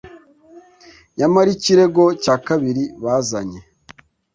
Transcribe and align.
Nyamara 1.17 1.49
ikirego 1.57 2.03
cya 2.23 2.35
kabiri 2.47 2.83
bazanye: 3.03 3.59